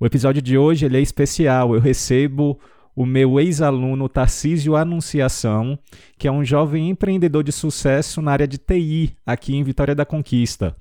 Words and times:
O 0.00 0.06
episódio 0.06 0.40
de 0.40 0.56
hoje 0.56 0.86
ele 0.86 0.96
é 0.96 1.00
especial. 1.02 1.74
Eu 1.74 1.80
recebo 1.80 2.58
o 2.96 3.04
meu 3.04 3.38
ex-aluno 3.38 4.08
Tarcísio 4.08 4.74
Anunciação, 4.74 5.78
que 6.18 6.26
é 6.26 6.32
um 6.32 6.42
jovem 6.42 6.88
empreendedor 6.88 7.44
de 7.44 7.52
sucesso 7.52 8.22
na 8.22 8.32
área 8.32 8.48
de 8.48 8.56
TI 8.56 9.14
aqui 9.26 9.54
em 9.54 9.62
Vitória 9.62 9.94
da 9.94 10.06
Conquista. 10.06 10.74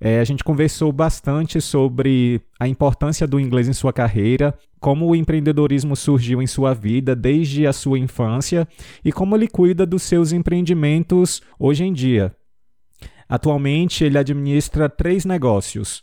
É, 0.00 0.20
a 0.20 0.24
gente 0.24 0.42
conversou 0.42 0.90
bastante 0.90 1.60
sobre 1.60 2.40
a 2.58 2.66
importância 2.66 3.26
do 3.26 3.38
inglês 3.38 3.68
em 3.68 3.74
sua 3.74 3.92
carreira, 3.92 4.54
como 4.80 5.06
o 5.06 5.14
empreendedorismo 5.14 5.94
surgiu 5.94 6.40
em 6.40 6.46
sua 6.46 6.72
vida 6.72 7.14
desde 7.14 7.66
a 7.66 7.74
sua 7.74 7.98
infância 7.98 8.66
e 9.04 9.12
como 9.12 9.36
ele 9.36 9.48
cuida 9.48 9.84
dos 9.84 10.02
seus 10.02 10.32
empreendimentos 10.32 11.42
hoje 11.58 11.84
em 11.84 11.92
dia. 11.92 12.34
Atualmente, 13.28 14.02
ele 14.02 14.16
administra 14.16 14.88
três 14.88 15.26
negócios: 15.26 16.02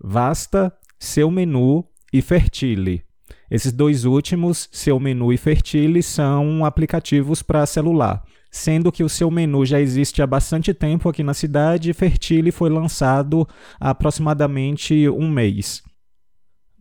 Vasta, 0.00 0.72
seu 1.00 1.30
Menu 1.30 1.82
e 2.12 2.20
Fertile. 2.20 3.02
Esses 3.50 3.72
dois 3.72 4.04
últimos, 4.04 4.68
Seu 4.70 5.00
Menu 5.00 5.32
e 5.32 5.36
Fertile, 5.38 6.02
são 6.02 6.64
aplicativos 6.64 7.42
para 7.42 7.64
celular, 7.64 8.22
sendo 8.50 8.92
que 8.92 9.02
o 9.02 9.08
Seu 9.08 9.30
Menu 9.30 9.64
já 9.64 9.80
existe 9.80 10.20
há 10.20 10.26
bastante 10.26 10.74
tempo 10.74 11.08
aqui 11.08 11.22
na 11.22 11.32
cidade 11.32 11.92
Fertile 11.94 12.52
foi 12.52 12.68
lançado 12.68 13.48
há 13.80 13.90
aproximadamente 13.90 15.08
um 15.08 15.28
mês. 15.28 15.82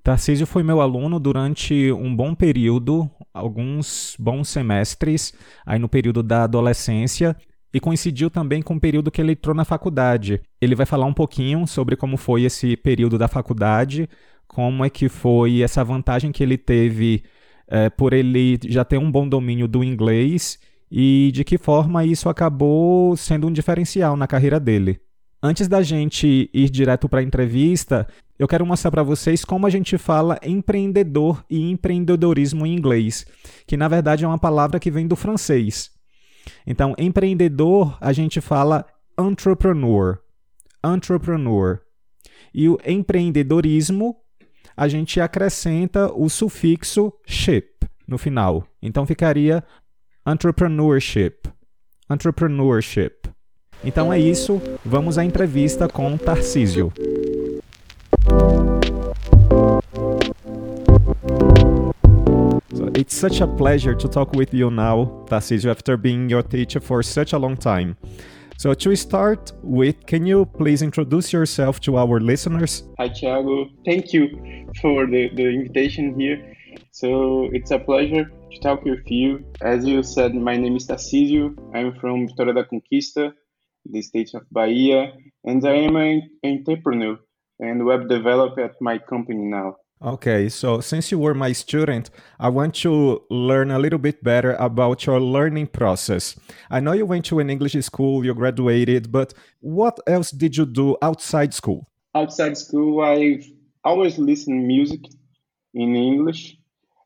Tarcísio 0.03 0.45
foi 0.45 0.63
meu 0.63 0.81
aluno 0.81 1.19
durante 1.19 1.91
um 1.91 2.13
bom 2.13 2.35
período, 2.35 3.09
alguns 3.33 4.15
bons 4.19 4.49
semestres, 4.49 5.33
aí 5.65 5.79
no 5.79 5.87
período 5.87 6.21
da 6.21 6.43
adolescência, 6.43 7.35
e 7.73 7.79
coincidiu 7.79 8.29
também 8.29 8.61
com 8.61 8.75
o 8.75 8.79
período 8.79 9.11
que 9.11 9.21
ele 9.21 9.33
entrou 9.33 9.55
na 9.55 9.65
faculdade. 9.65 10.41
Ele 10.59 10.75
vai 10.75 10.85
falar 10.85 11.05
um 11.05 11.13
pouquinho 11.13 11.65
sobre 11.67 11.95
como 11.95 12.17
foi 12.17 12.43
esse 12.43 12.75
período 12.75 13.17
da 13.17 13.27
faculdade, 13.27 14.09
como 14.47 14.83
é 14.83 14.89
que 14.89 15.07
foi 15.07 15.61
essa 15.61 15.83
vantagem 15.83 16.31
que 16.31 16.41
ele 16.41 16.57
teve 16.57 17.23
é, 17.67 17.89
por 17.89 18.13
ele 18.13 18.59
já 18.65 18.83
ter 18.83 18.97
um 18.97 19.11
bom 19.11 19.27
domínio 19.27 19.67
do 19.67 19.83
inglês 19.83 20.59
e 20.91 21.31
de 21.33 21.43
que 21.43 21.57
forma 21.57 22.03
isso 22.03 22.27
acabou 22.27 23.15
sendo 23.15 23.47
um 23.47 23.51
diferencial 23.51 24.17
na 24.17 24.25
carreira 24.25 24.59
dele. 24.59 24.99
Antes 25.41 25.67
da 25.67 25.81
gente 25.81 26.49
ir 26.53 26.69
direto 26.69 27.07
para 27.07 27.21
a 27.21 27.23
entrevista, 27.23 28.07
eu 28.37 28.47
quero 28.47 28.65
mostrar 28.65 28.91
para 28.91 29.03
vocês 29.03 29.45
como 29.45 29.65
a 29.65 29.69
gente 29.69 29.97
fala 29.97 30.39
empreendedor 30.43 31.45
e 31.49 31.69
empreendedorismo 31.69 32.65
em 32.65 32.75
inglês, 32.75 33.25
que 33.65 33.77
na 33.77 33.87
verdade 33.87 34.25
é 34.25 34.27
uma 34.27 34.39
palavra 34.39 34.79
que 34.79 34.91
vem 34.91 35.07
do 35.07 35.15
francês. 35.15 35.91
Então, 36.65 36.95
empreendedor, 36.97 37.97
a 37.99 38.13
gente 38.13 38.41
fala 38.41 38.85
entrepreneur. 39.19 40.19
Entrepreneur. 40.83 41.81
E 42.53 42.69
o 42.69 42.77
empreendedorismo, 42.85 44.15
a 44.75 44.87
gente 44.87 45.19
acrescenta 45.19 46.11
o 46.13 46.29
sufixo 46.29 47.13
ship 47.25 47.85
no 48.07 48.17
final. 48.17 48.65
Então 48.81 49.05
ficaria 49.05 49.63
entrepreneurship. 50.25 51.49
Entrepreneurship. 52.09 53.29
Então 53.83 54.11
é 54.11 54.19
isso, 54.19 54.61
vamos 54.83 55.17
à 55.17 55.23
entrevista 55.23 55.87
com 55.87 56.17
Tarcísio. 56.17 56.91
It's 62.99 63.15
such 63.15 63.39
a 63.39 63.47
pleasure 63.47 63.95
to 63.95 64.09
talk 64.09 64.33
with 64.33 64.53
you 64.53 64.69
now, 64.69 65.23
Tarcísio, 65.29 65.71
after 65.71 65.95
being 65.95 66.27
your 66.27 66.43
teacher 66.43 66.81
for 66.81 67.01
such 67.01 67.31
a 67.31 67.39
long 67.39 67.55
time. 67.55 67.95
So, 68.57 68.73
to 68.73 68.93
start 68.97 69.53
with, 69.63 70.05
can 70.05 70.25
you 70.25 70.43
please 70.43 70.81
introduce 70.81 71.31
yourself 71.31 71.79
to 71.85 71.97
our 71.97 72.19
listeners? 72.19 72.83
Hi, 72.97 73.07
Thiago. 73.07 73.69
Thank 73.85 74.11
you 74.11 74.25
for 74.81 75.07
the, 75.07 75.29
the 75.33 75.47
invitation 75.47 76.19
here. 76.19 76.53
So, 76.91 77.47
it's 77.53 77.71
a 77.71 77.79
pleasure 77.79 78.25
to 78.51 78.59
talk 78.59 78.83
with 78.83 79.09
you. 79.09 79.45
As 79.61 79.85
you 79.85 80.03
said, 80.03 80.35
my 80.35 80.57
name 80.57 80.75
is 80.75 80.85
Tarcísio. 80.85 81.55
I'm 81.73 81.97
from 82.01 82.27
Vitória 82.27 82.53
da 82.53 82.63
Conquista, 82.63 83.31
the 83.85 84.01
state 84.01 84.31
of 84.33 84.43
Bahia, 84.51 85.13
and 85.45 85.65
I 85.65 85.75
am 85.87 85.95
an 85.95 86.29
entrepreneur 86.43 87.17
and 87.59 87.85
web 87.85 88.09
developer 88.09 88.59
at 88.59 88.75
my 88.81 88.97
company 88.97 89.45
now. 89.45 89.77
Okay, 90.01 90.47
so 90.47 90.79
since 90.79 91.11
you 91.11 91.19
were 91.19 91.33
my 91.33 91.51
student, 91.51 92.09
I 92.39 92.47
want 92.47 92.73
to 92.75 93.21
learn 93.29 93.69
a 93.69 93.77
little 93.79 93.99
bit 93.99 94.23
better 94.23 94.53
about 94.53 95.05
your 95.05 95.19
learning 95.19 95.67
process. 95.67 96.39
I 96.71 96.79
know 96.79 96.93
you 96.93 97.05
went 97.05 97.25
to 97.25 97.39
an 97.39 97.49
English 97.49 97.73
school, 97.83 98.23
you 98.23 98.33
graduated, 98.33 99.11
but 99.11 99.33
what 99.59 99.99
else 100.07 100.31
did 100.31 100.55
you 100.55 100.65
do 100.65 100.95
outside 101.01 101.53
school? 101.53 101.89
Outside 102.15 102.57
school, 102.57 103.01
I've 103.01 103.45
always 103.83 104.17
listened 104.17 104.65
music 104.65 105.01
in 105.73 105.97
English, 105.97 106.57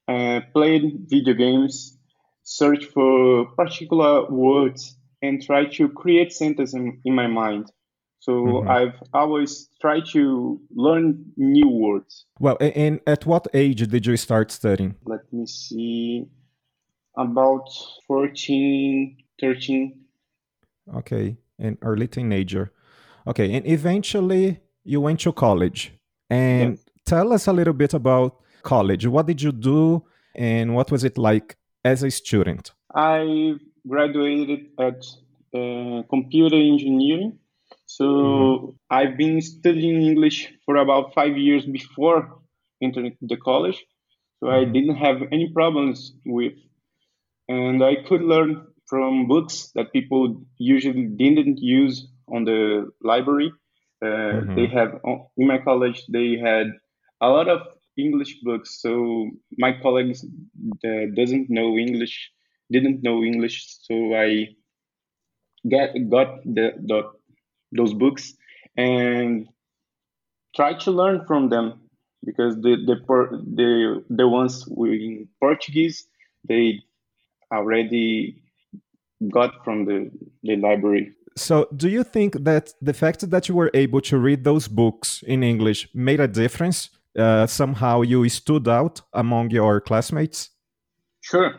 uh, 0.08 0.42
played 0.54 1.08
video 1.10 1.34
games, 1.34 1.98
searched 2.44 2.92
for 2.92 3.48
particular 3.56 4.30
words, 4.30 4.96
and 5.24 5.42
tried 5.42 5.72
to 5.74 5.90
create 5.90 6.32
sentences 6.32 6.76
in, 6.76 7.02
in 7.06 7.16
my 7.16 7.26
mind. 7.26 7.72
So 8.24 8.32
mm-hmm. 8.32 8.70
I've 8.70 8.96
always 9.14 9.68
tried 9.82 10.06
to 10.14 10.58
learn 10.74 11.26
new 11.36 11.68
words. 11.68 12.26
Well, 12.40 12.56
and 12.62 13.02
at 13.06 13.26
what 13.26 13.48
age 13.54 13.86
did 13.86 14.06
you 14.06 14.16
start 14.16 14.50
studying? 14.50 14.96
Let 15.04 15.22
me 15.34 15.46
see. 15.46 16.26
About 17.18 17.68
14, 18.08 19.18
13. 19.42 20.00
Okay, 20.96 21.36
an 21.60 21.78
early 21.82 22.08
teenager. 22.08 22.72
Okay, 23.28 23.54
and 23.54 23.68
eventually 23.68 24.62
you 24.86 25.02
went 25.02 25.20
to 25.22 25.34
college. 25.34 25.92
And 26.30 26.72
yes. 26.72 26.86
tell 27.06 27.34
us 27.34 27.48
a 27.48 27.54
little 27.54 27.74
bit 27.74 27.94
about 27.94 28.38
college. 28.62 29.06
What 29.06 29.26
did 29.26 29.42
you 29.42 29.52
do 29.52 30.02
and 30.34 30.74
what 30.74 30.92
was 30.92 31.04
it 31.04 31.18
like 31.18 31.58
as 31.84 32.04
a 32.04 32.10
student? 32.10 32.72
I 32.96 33.56
graduated 33.86 34.68
at 34.80 35.06
uh, 35.54 36.04
computer 36.10 36.56
engineering 36.56 37.38
so 37.94 38.06
mm-hmm. 38.06 38.70
I've 38.90 39.18
been 39.18 39.40
studying 39.40 40.02
English 40.02 40.52
for 40.66 40.78
about 40.78 41.14
five 41.14 41.38
years 41.38 41.64
before 41.64 42.40
entering 42.82 43.16
the 43.22 43.38
college. 43.38 43.86
So 44.40 44.50
I 44.50 44.64
mm-hmm. 44.64 44.74
didn't 44.74 44.96
have 44.96 45.18
any 45.32 45.54
problems 45.54 46.14
with, 46.26 46.54
and 47.48 47.84
I 47.84 47.98
could 48.08 48.24
learn 48.24 48.66
from 48.88 49.28
books 49.28 49.72
that 49.76 49.94
people 49.94 50.42
usually 50.58 51.06
didn't 51.06 51.60
use 51.60 52.08
on 52.34 52.46
the 52.46 52.90
library. 53.04 53.52
Uh, 54.02 54.08
mm-hmm. 54.08 54.56
They 54.56 54.66
have 54.68 55.00
in 55.38 55.46
my 55.46 55.60
college 55.60 56.04
they 56.10 56.38
had 56.38 56.68
a 57.22 57.30
lot 57.30 57.48
of 57.48 57.62
English 57.96 58.42
books. 58.42 58.82
So 58.82 59.30
my 59.60 59.72
colleagues 59.84 60.26
that 60.82 61.14
doesn't 61.16 61.48
know 61.52 61.78
English 61.78 62.32
didn't 62.72 63.04
know 63.04 63.24
English. 63.24 63.58
So 63.86 64.16
I 64.16 64.48
get 65.70 65.94
got 66.10 66.44
the, 66.44 66.74
the 66.90 67.14
those 67.76 67.94
books 67.94 68.34
and 68.78 69.48
try 70.56 70.74
to 70.74 70.92
learn 70.92 71.26
from 71.26 71.50
them 71.50 71.82
because 72.26 72.56
the 72.56 72.76
the 72.86 72.96
the 73.56 74.04
the 74.10 74.28
ones 74.28 74.68
in 74.78 75.28
Portuguese 75.40 76.08
they 76.48 76.80
already 77.52 78.42
got 79.32 79.64
from 79.64 79.86
the 79.86 80.12
the 80.44 80.56
library. 80.58 81.14
So, 81.36 81.68
do 81.76 81.90
you 81.90 82.04
think 82.04 82.44
that 82.44 82.74
the 82.82 82.94
fact 82.94 83.28
that 83.30 83.50
you 83.50 83.56
were 83.56 83.72
able 83.74 84.02
to 84.02 84.18
read 84.18 84.44
those 84.44 84.68
books 84.68 85.24
in 85.26 85.44
English 85.44 85.88
made 85.94 86.20
a 86.20 86.28
difference? 86.28 86.90
Uh, 87.18 87.48
somehow, 87.48 88.02
you 88.02 88.28
stood 88.30 88.68
out 88.68 89.02
among 89.14 89.50
your 89.50 89.82
classmates. 89.82 90.50
Sure. 91.22 91.56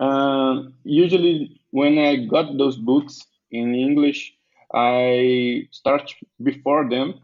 Uh, 0.00 0.62
usually, 0.82 1.60
when 1.70 1.98
I 1.98 2.26
got 2.26 2.58
those 2.58 2.76
books 2.76 3.20
in 3.50 3.74
English, 3.74 4.34
I 4.74 5.68
start 5.70 6.12
before 6.42 6.88
them 6.88 7.20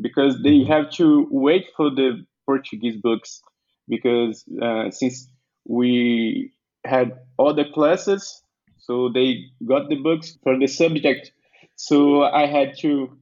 because 0.00 0.42
they 0.42 0.64
have 0.64 0.90
to 0.92 1.26
wait 1.30 1.66
for 1.76 1.90
the 1.90 2.24
Portuguese 2.46 2.96
books 2.96 3.40
because 3.88 4.44
uh, 4.62 4.90
since 4.90 5.28
we 5.66 6.52
had 6.84 7.18
other 7.38 7.64
classes, 7.72 8.42
so 8.78 9.10
they 9.12 9.44
got 9.66 9.88
the 9.88 9.96
books 9.96 10.38
for 10.42 10.58
the 10.58 10.66
subject. 10.66 11.32
So 11.76 12.24
I 12.24 12.46
had 12.46 12.76
to, 12.80 13.16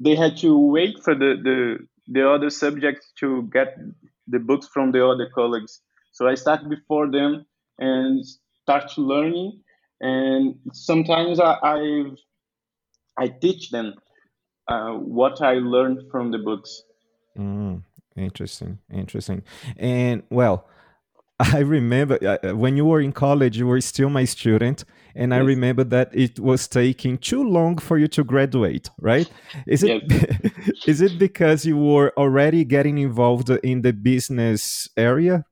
they 0.00 0.16
had 0.16 0.36
to 0.38 0.58
wait 0.58 1.02
for 1.02 1.14
the 1.14 1.36
the, 1.42 1.78
the 2.08 2.28
other 2.28 2.50
subject 2.50 3.04
to 3.20 3.48
get 3.52 3.76
the 4.26 4.38
books 4.38 4.68
from 4.72 4.92
the 4.92 5.06
other 5.06 5.28
colleagues. 5.34 5.80
So 6.12 6.26
I 6.26 6.34
start 6.34 6.68
before 6.68 7.10
them 7.10 7.46
and 7.78 8.24
start 8.62 8.96
learning. 8.96 9.60
And 10.00 10.56
sometimes 10.72 11.38
I 11.40 11.58
I, 11.62 12.04
I 13.18 13.28
teach 13.28 13.70
them 13.70 13.94
uh, 14.68 14.92
what 14.92 15.40
I 15.42 15.54
learned 15.54 16.10
from 16.10 16.30
the 16.30 16.38
books. 16.38 16.82
Mm, 17.38 17.82
interesting, 18.16 18.78
interesting. 18.92 19.42
And 19.76 20.22
well, 20.30 20.68
I 21.40 21.58
remember 21.58 22.18
uh, 22.22 22.54
when 22.54 22.76
you 22.76 22.84
were 22.84 23.00
in 23.00 23.12
college, 23.12 23.58
you 23.58 23.66
were 23.66 23.80
still 23.80 24.08
my 24.08 24.24
student, 24.24 24.84
and 25.16 25.32
yes. 25.32 25.38
I 25.38 25.42
remember 25.42 25.84
that 25.84 26.10
it 26.12 26.38
was 26.38 26.68
taking 26.68 27.18
too 27.18 27.42
long 27.42 27.78
for 27.78 27.98
you 27.98 28.06
to 28.08 28.22
graduate, 28.22 28.88
right? 29.00 29.28
Is 29.66 29.82
it 29.82 30.02
yes. 30.08 30.76
is 30.86 31.00
it 31.00 31.18
because 31.18 31.66
you 31.66 31.76
were 31.76 32.12
already 32.16 32.64
getting 32.64 32.98
involved 32.98 33.50
in 33.50 33.82
the 33.82 33.92
business 33.92 34.88
area? 34.96 35.44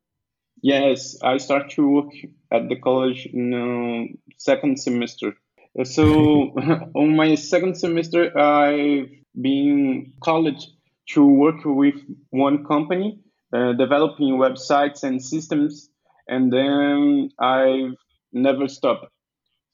Yes, 0.62 1.16
I 1.22 1.38
started 1.38 1.70
to 1.70 1.88
work 1.88 2.12
at 2.52 2.68
the 2.68 2.76
college 2.76 3.26
in 3.26 3.52
uh, 3.52 4.16
second 4.38 4.78
semester. 4.78 5.34
So 5.84 6.52
on 6.94 7.16
my 7.16 7.34
second 7.34 7.76
semester, 7.76 8.36
I've 8.38 9.08
been 9.40 10.12
college 10.22 10.68
to 11.10 11.24
work 11.24 11.64
with 11.64 11.94
one 12.30 12.64
company 12.64 13.18
uh, 13.52 13.72
developing 13.74 14.38
websites 14.38 15.02
and 15.02 15.22
systems, 15.22 15.90
and 16.28 16.52
then 16.52 17.30
I've 17.38 17.94
never 18.32 18.68
stopped. 18.68 19.06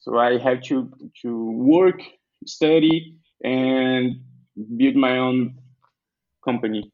So 0.00 0.18
I 0.18 0.38
have 0.38 0.62
to 0.64 0.90
to 1.22 1.50
work, 1.52 2.00
study, 2.46 3.16
and 3.42 4.20
build 4.76 4.96
my 4.96 5.18
own 5.18 5.58
company. 6.44 6.90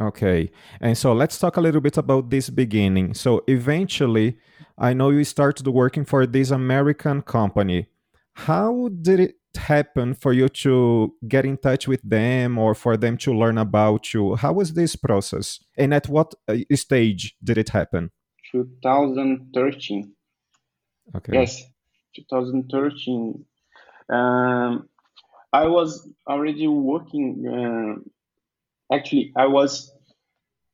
Okay. 0.00 0.50
And 0.80 0.96
so 0.96 1.12
let's 1.12 1.38
talk 1.38 1.56
a 1.56 1.60
little 1.60 1.80
bit 1.80 1.96
about 1.96 2.30
this 2.30 2.50
beginning. 2.50 3.14
So 3.14 3.42
eventually, 3.46 4.38
I 4.78 4.94
know 4.94 5.10
you 5.10 5.24
started 5.24 5.66
working 5.68 6.04
for 6.04 6.26
this 6.26 6.50
American 6.50 7.22
company. 7.22 7.86
How 8.34 8.88
did 8.88 9.20
it 9.20 9.36
happen 9.56 10.14
for 10.14 10.32
you 10.32 10.48
to 10.48 11.14
get 11.28 11.44
in 11.44 11.56
touch 11.58 11.86
with 11.86 12.00
them 12.08 12.58
or 12.58 12.74
for 12.74 12.96
them 12.96 13.16
to 13.18 13.34
learn 13.34 13.58
about 13.58 14.14
you? 14.14 14.36
How 14.36 14.52
was 14.52 14.72
this 14.74 14.96
process? 14.96 15.62
And 15.76 15.92
at 15.92 16.08
what 16.08 16.34
uh, 16.48 16.56
stage 16.74 17.36
did 17.42 17.58
it 17.58 17.68
happen? 17.70 18.10
2013. 18.52 20.12
Okay. 21.16 21.32
Yes, 21.32 21.62
2013. 22.16 23.44
Um, 24.08 24.88
I 25.52 25.66
was 25.66 26.08
already 26.26 26.66
working. 26.66 27.46
Uh, 27.46 28.94
actually, 28.94 29.32
I 29.36 29.46
was 29.46 29.92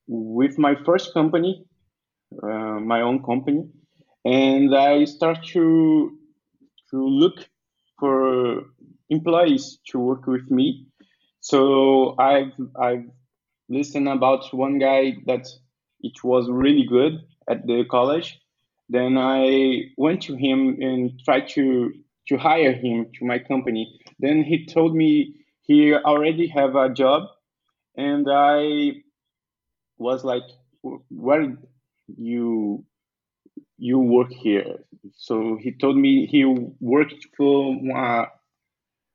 with 0.06 0.58
my 0.58 0.76
first 0.84 1.12
company, 1.12 1.64
uh, 2.42 2.80
my 2.80 3.00
own 3.00 3.22
company, 3.22 3.68
and 4.24 4.74
I 4.74 5.04
start 5.04 5.44
to 5.52 6.17
to 6.90 7.06
look 7.06 7.48
for 7.98 8.64
employees 9.10 9.78
to 9.88 9.98
work 9.98 10.26
with 10.26 10.50
me. 10.50 10.86
So 11.40 12.14
I've 12.18 12.52
I've 12.80 13.06
listened 13.68 14.08
about 14.08 14.52
one 14.54 14.78
guy 14.78 15.16
that 15.26 15.46
it 16.00 16.24
was 16.24 16.48
really 16.50 16.86
good 16.86 17.20
at 17.48 17.66
the 17.66 17.84
college. 17.90 18.38
Then 18.88 19.18
I 19.18 19.92
went 19.96 20.22
to 20.22 20.34
him 20.34 20.78
and 20.80 21.20
tried 21.24 21.48
to 21.50 21.92
to 22.28 22.36
hire 22.36 22.72
him 22.72 23.06
to 23.18 23.24
my 23.24 23.38
company. 23.38 23.98
Then 24.18 24.42
he 24.42 24.66
told 24.66 24.94
me 24.94 25.34
he 25.62 25.94
already 25.94 26.46
have 26.48 26.76
a 26.76 26.88
job, 26.92 27.28
and 27.96 28.26
I 28.30 29.02
was 29.98 30.24
like, 30.24 30.44
"Where 30.82 31.58
you 32.06 32.84
you 33.78 33.98
work 33.98 34.32
here?" 34.32 34.78
So 35.14 35.56
he 35.60 35.72
told 35.72 35.96
me 35.96 36.26
he 36.26 36.44
worked 36.80 37.26
for 37.36 37.76
uh, 37.94 38.26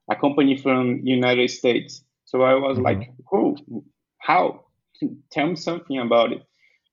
a 0.09 0.15
company 0.15 0.57
from 0.57 1.01
United 1.03 1.49
States. 1.51 2.03
So 2.25 2.41
I 2.41 2.55
was 2.55 2.77
mm-hmm. 2.77 2.85
like, 2.85 3.11
"Oh, 3.31 3.57
how? 4.19 4.65
Tell 5.31 5.47
me 5.47 5.55
something 5.55 5.99
about 5.99 6.31
it." 6.31 6.43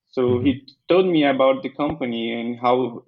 So 0.08 0.22
mm-hmm. 0.22 0.46
he 0.46 0.67
told 0.88 1.06
me 1.06 1.25
about 1.25 1.62
the 1.62 1.70
company 1.70 2.32
and 2.32 2.58
how 2.58 3.05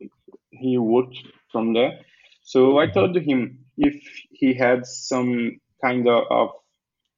he 0.50 0.78
worked 0.78 1.18
from 1.50 1.74
there. 1.74 1.98
So 2.42 2.78
I 2.78 2.86
mm-hmm. 2.86 2.94
told 2.94 3.16
him 3.16 3.58
if 3.76 3.94
he 4.30 4.54
had 4.54 4.86
some 4.86 5.60
kind 5.82 6.08
of, 6.08 6.24
of 6.30 6.50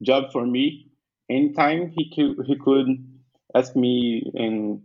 job 0.02 0.32
for 0.32 0.46
me, 0.46 0.90
anytime 1.30 1.92
he 1.96 2.10
could 2.14 2.46
he 2.46 2.56
could 2.56 2.88
ask 3.54 3.76
me 3.76 4.30
and 4.34 4.82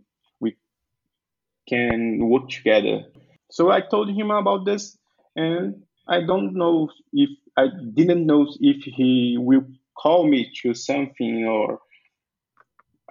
can 1.70 2.28
work 2.28 2.48
together. 2.48 3.04
So 3.50 3.70
I 3.70 3.80
told 3.80 4.10
him 4.10 4.30
about 4.30 4.64
this, 4.64 4.98
and 5.36 5.82
I 6.08 6.20
don't 6.26 6.54
know 6.54 6.90
if 7.12 7.30
I 7.56 7.66
didn't 7.94 8.26
know 8.26 8.46
if 8.60 8.82
he 8.84 9.36
will 9.38 9.64
call 9.96 10.26
me 10.26 10.50
to 10.62 10.74
something 10.74 11.46
or 11.46 11.80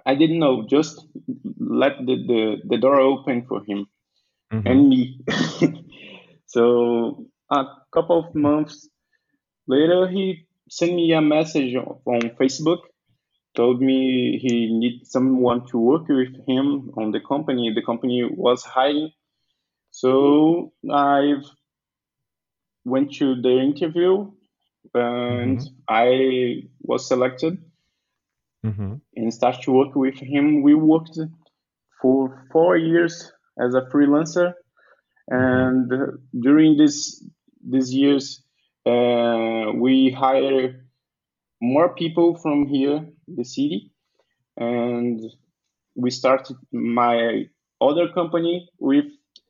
I 0.04 0.14
didn't 0.14 0.38
know. 0.38 0.66
Just 0.68 1.06
let 1.58 1.98
the, 1.98 2.16
the, 2.16 2.56
the 2.68 2.78
door 2.78 2.98
open 3.00 3.46
for 3.46 3.62
him 3.64 3.86
mm-hmm. 4.52 4.66
and 4.66 4.88
me. 4.88 5.20
so 6.46 7.26
a 7.50 7.64
couple 7.92 8.18
of 8.18 8.34
months 8.34 8.88
later, 9.66 10.08
he 10.08 10.46
sent 10.68 10.94
me 10.94 11.12
a 11.12 11.20
message 11.20 11.74
on 11.76 12.30
Facebook, 12.40 12.80
told 13.54 13.80
me 13.80 14.38
he 14.38 14.72
needs 14.72 15.10
someone 15.10 15.66
to 15.68 15.78
work 15.78 16.08
with 16.08 16.34
him 16.46 16.90
on 16.96 17.10
the 17.10 17.20
company. 17.20 17.72
The 17.74 17.82
company 17.82 18.28
was 18.30 18.62
hiring. 18.62 19.10
So 19.90 20.72
I 20.90 21.34
went 22.84 23.12
to 23.14 23.40
the 23.40 23.58
interview 23.58 24.30
and 24.94 25.58
mm-hmm. 25.58 25.74
I 25.88 26.62
was 26.80 27.06
selected 27.06 27.58
mm-hmm. 28.64 28.94
and 29.16 29.34
started 29.34 29.62
to 29.62 29.72
work 29.72 29.94
with 29.94 30.18
him. 30.18 30.62
We 30.62 30.74
worked 30.74 31.18
for 32.00 32.46
four 32.52 32.76
years 32.76 33.32
as 33.58 33.74
a 33.74 33.82
freelancer, 33.92 34.54
and 35.28 35.90
mm-hmm. 35.90 36.40
during 36.40 36.76
this 36.76 37.24
these 37.68 37.92
years, 37.92 38.42
uh, 38.86 39.72
we 39.74 40.10
hired 40.10 40.86
more 41.60 41.94
people 41.94 42.36
from 42.36 42.66
here, 42.66 43.06
the 43.36 43.44
city, 43.44 43.92
and 44.56 45.20
we 45.94 46.10
started 46.10 46.56
my 46.72 47.44
other 47.80 48.08
company 48.08 48.68
with 48.78 49.06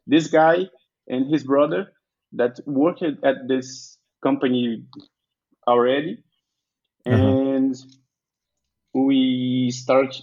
this 0.07 0.29
guy 0.29 0.69
and 1.09 1.27
his 1.31 1.45
brother 1.45 1.93
that 2.33 2.61
worked 2.67 3.03
at 3.03 3.49
this 3.49 3.99
company 4.23 4.85
already, 5.67 6.23
uh-huh. 7.07 7.17
and 7.17 7.77
we 8.95 9.71
start 9.71 10.17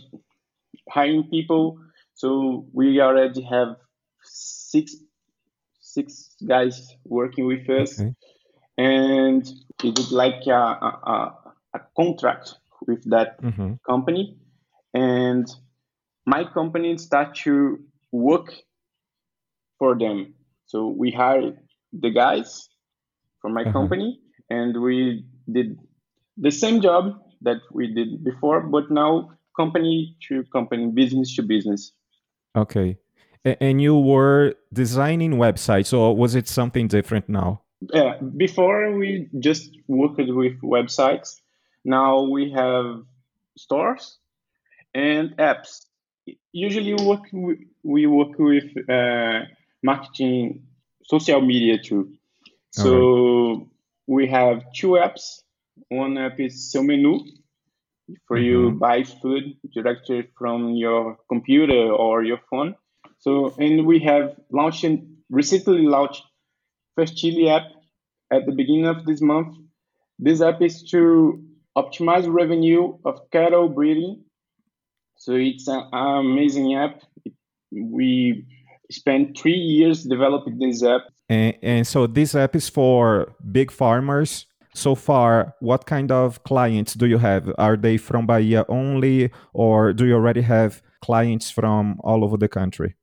hiring 0.90 1.24
people. 1.30 1.80
So 2.14 2.66
we 2.74 3.00
already 3.02 3.42
have 3.44 3.76
six 4.24 4.96
six 5.80 6.36
guys 6.46 6.96
working 7.06 7.46
with 7.48 7.70
us, 7.70 8.00
okay. 8.00 8.14
and 8.78 9.48
it 9.84 9.98
is 10.00 10.12
like 10.12 10.46
a, 10.48 10.52
a, 10.52 11.34
a 11.74 11.80
contract 11.96 12.56
with 12.88 13.04
that 13.10 13.42
mm-hmm. 13.42 13.74
company, 13.86 14.38
and 14.94 15.46
my 16.26 16.44
company 16.46 16.98
start 16.98 17.36
to 17.44 17.80
work 18.12 18.54
for 19.78 19.98
them. 19.98 20.34
So 20.66 20.88
we 20.88 21.12
hired 21.12 21.60
the 21.94 22.10
guys 22.10 22.70
from 23.42 23.54
my 23.54 23.62
uh-huh. 23.62 23.74
company, 23.74 24.20
and 24.50 24.82
we 24.82 25.26
did 25.52 25.78
the 26.38 26.52
same 26.52 26.82
job 26.82 27.20
that 27.42 27.58
we 27.72 27.94
did 27.94 28.24
before, 28.24 28.62
but 28.62 28.90
now 28.90 29.32
company 29.56 30.16
to 30.28 30.44
company, 30.52 30.88
business 30.88 31.36
to 31.36 31.44
business. 31.44 31.92
Okay. 32.56 32.98
And 33.46 33.82
you 33.82 33.98
were 33.98 34.56
designing 34.74 35.34
websites, 35.34 35.98
or 35.98 36.16
was 36.16 36.36
it 36.36 36.48
something 36.48 36.88
different 36.88 37.30
now? 37.30 37.62
Yeah, 37.94 38.18
before 38.36 38.98
we 38.98 39.30
just 39.40 39.78
worked 39.88 40.18
with 40.18 40.60
websites. 40.62 41.40
Now 41.84 42.24
we 42.24 42.52
have 42.52 43.04
stores 43.58 44.18
and 44.94 45.36
apps. 45.38 45.86
Usually, 46.52 46.94
we 46.94 47.06
work 47.06 47.26
with, 47.32 47.60
we 47.84 48.06
work 48.08 48.38
with 48.38 48.90
uh, 48.90 49.42
marketing, 49.82 50.64
social 51.04 51.42
media 51.42 51.78
too. 51.78 52.14
So 52.72 53.50
right. 53.50 53.68
we 54.08 54.28
have 54.28 54.64
two 54.74 55.00
apps 55.00 55.42
one 55.90 56.18
app 56.18 56.40
is 56.40 56.72
Seu 56.72 56.84
Menu 56.84 57.20
for 58.28 58.38
mm-hmm. 58.38 58.46
you 58.46 58.72
buy 58.72 59.04
food 59.04 59.58
directly 59.74 60.28
from 60.38 60.76
your 60.76 61.18
computer 61.30 61.92
or 61.92 62.24
your 62.24 62.40
phone. 62.50 62.76
So, 63.20 63.54
and 63.58 63.86
we 63.86 64.00
have 64.00 64.36
launched 64.52 64.86
recently 65.30 65.84
launched 65.84 66.24
First 66.96 67.18
Chili 67.18 67.50
app 67.50 67.64
at 68.32 68.46
the 68.46 68.52
beginning 68.52 68.86
of 68.86 69.06
this 69.06 69.22
month. 69.22 69.58
This 70.20 70.42
app 70.42 70.62
is 70.62 70.84
to 70.92 71.44
optimize 71.78 72.26
revenue 72.28 72.98
of 73.06 73.16
cattle 73.32 73.70
breeding. 73.70 74.24
So 75.18 75.34
it's 75.34 75.68
an 75.68 75.84
amazing 75.94 76.76
app. 76.76 77.02
We 77.72 78.46
spent 78.90 79.38
three 79.38 79.62
years 79.76 80.04
developing 80.04 80.58
this 80.60 80.84
app. 80.84 81.02
And, 81.30 81.56
and 81.62 81.88
so 81.88 82.08
this 82.08 82.36
app 82.36 82.56
is 82.56 82.70
for 82.70 83.36
big 83.52 83.72
farmers. 83.72 84.48
So 84.74 84.96
far, 84.96 85.56
what 85.60 85.86
kind 85.86 86.12
of 86.12 86.44
clients 86.44 86.94
do 86.94 87.06
you 87.08 87.18
have? 87.18 87.52
Are 87.58 87.76
they 87.76 87.98
from 87.98 88.28
Bahia 88.28 88.64
only, 88.70 89.32
or 89.54 89.92
do 89.92 90.06
you 90.06 90.14
already 90.14 90.42
have 90.42 90.82
clients 91.02 91.50
from 91.50 92.00
all 92.04 92.24
over 92.24 92.38
the 92.38 92.48
country? 92.48 92.96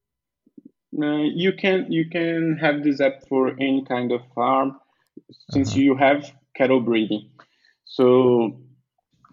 Uh, 1.03 1.27
you 1.35 1.53
can 1.53 1.91
you 1.91 2.09
can 2.09 2.57
have 2.61 2.85
this 2.85 3.01
app 3.01 3.27
for 3.29 3.51
any 3.59 3.85
kind 3.89 4.13
of 4.13 4.21
farm, 4.37 4.79
since 5.51 5.71
uh-huh. 5.71 5.81
you 5.81 5.97
have 5.97 6.31
cattle 6.57 6.81
breeding. 6.81 7.29
So 7.85 8.61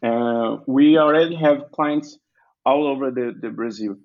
uh, 0.04 0.58
we 0.68 0.98
already 0.98 1.36
have 1.36 1.72
clients 1.72 2.18
all 2.66 2.88
over 2.88 3.12
the, 3.12 3.36
the 3.40 3.50
Brazil. 3.50 3.96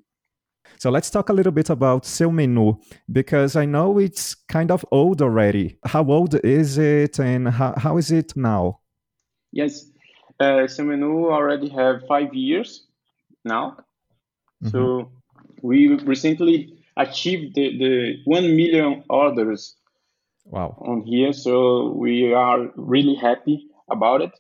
So 0.79 0.91
let's 0.91 1.11
talk 1.11 1.29
a 1.29 1.33
little 1.33 1.53
bit 1.53 1.71
about 1.71 2.05
Seu 2.05 2.31
Menu 2.31 2.75
because 3.11 3.57
I 3.57 3.65
know 3.65 3.99
it's 3.99 4.35
kind 4.35 4.71
of 4.71 4.85
old 4.91 5.23
already. 5.23 5.79
How 5.85 6.05
old 6.05 6.35
is 6.45 6.77
it 6.79 7.19
and 7.19 7.49
how, 7.49 7.75
how 7.77 7.97
is 7.97 8.11
it 8.11 8.37
now? 8.37 8.81
Yes, 9.53 9.87
uh, 10.41 10.67
Seu 10.67 10.85
Menu 10.85 11.31
already 11.31 11.69
have 11.69 12.03
five 12.09 12.35
years 12.35 12.87
now. 13.45 13.79
Mm-hmm. 14.63 14.69
So 14.71 15.11
we 15.63 15.95
recently 16.05 16.79
achieved 16.97 17.55
the, 17.55 17.79
the 17.79 18.17
1 18.25 18.57
million 18.57 19.05
orders 19.09 19.77
wow. 20.45 20.77
on 20.81 21.03
here. 21.03 21.33
So 21.33 21.93
we 21.93 22.33
are 22.35 22.71
really 22.77 23.15
happy 23.15 23.69
about 23.91 24.21
it. 24.23 24.33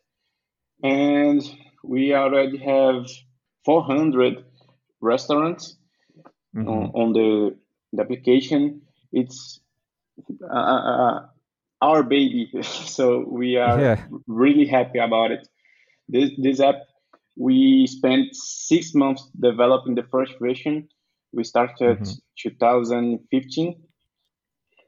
And 0.82 1.42
we 1.82 2.14
already 2.14 2.58
have 2.58 3.06
400 3.64 4.44
restaurants 5.00 5.76
mm-hmm. 6.54 6.68
on, 6.68 6.90
on, 6.94 7.12
the, 7.12 7.56
the 7.92 8.02
application. 8.02 8.82
It's 9.12 9.60
uh, 10.42 10.54
uh, 10.54 11.04
uh 11.04 11.26
our 11.82 12.02
baby, 12.02 12.50
so 12.62 13.24
we 13.28 13.56
are 13.56 13.80
yeah. 13.80 14.04
really 14.26 14.66
happy 14.66 14.98
about 14.98 15.30
it. 15.30 15.46
This 16.08 16.30
this 16.38 16.60
app, 16.60 16.76
we 17.36 17.86
spent 17.86 18.34
six 18.34 18.94
months 18.94 19.28
developing 19.38 19.94
the 19.94 20.04
first 20.04 20.32
version. 20.40 20.88
We 21.32 21.44
started 21.44 21.98
mm-hmm. 21.98 22.48
2015, 22.48 23.82